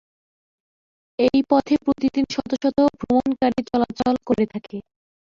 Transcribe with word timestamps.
এই 1.19 1.39
পথে 1.49 1.75
প্রতিদিন 1.85 2.25
শত 2.31 2.51
শত 2.55 2.77
ভ্রমণকারী 2.99 3.61
চলাচল 3.69 4.15
করে 4.27 4.45
থাকে। 4.53 4.77